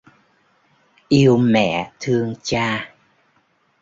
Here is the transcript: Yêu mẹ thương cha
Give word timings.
Yêu 1.09 1.37
mẹ 1.37 1.91
thương 1.99 2.33
cha 2.43 2.95